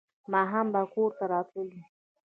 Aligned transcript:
ماښام 0.31 0.67
به 0.73 0.81
کور 0.93 1.11
ته 1.17 1.23
راتلو. 1.33 1.79